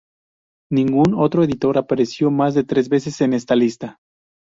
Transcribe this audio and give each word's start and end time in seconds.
Ningún 0.71 1.13
otro 1.13 1.43
editor 1.43 1.77
apareció 1.77 2.31
más 2.31 2.55
de 2.55 2.63
tres 2.63 2.89
veces 2.89 3.21
en 3.21 3.33
esta 3.33 3.55
lista. 3.55 3.99